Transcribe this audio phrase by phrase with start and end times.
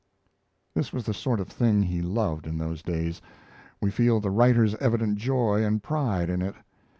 [0.73, 3.21] This was the sort of thing he loved in those days.
[3.81, 6.55] We feel the writer's evident joy and pride in it.